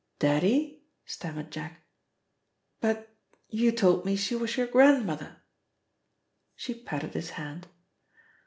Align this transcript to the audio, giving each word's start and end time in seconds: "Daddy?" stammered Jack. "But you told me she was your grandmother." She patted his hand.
"Daddy?" 0.17 0.81
stammered 1.05 1.51
Jack. 1.51 1.83
"But 2.79 3.13
you 3.49 3.71
told 3.71 4.03
me 4.03 4.15
she 4.15 4.33
was 4.35 4.57
your 4.57 4.65
grandmother." 4.65 5.43
She 6.55 6.73
patted 6.73 7.13
his 7.13 7.29
hand. 7.29 7.67